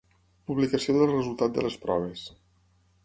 [0.51, 2.25] Publicació del resultat de les proves.